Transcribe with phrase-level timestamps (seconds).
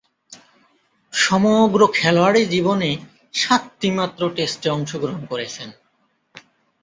[1.13, 2.89] সমগ্র খেলোয়াড়ী জীবনে
[3.33, 5.69] সাতটিমাত্র টেস্টে অংশগ্রহণ করেছেন।